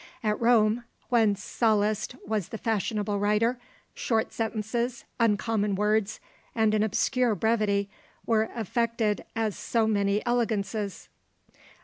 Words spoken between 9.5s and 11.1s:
so many elegances.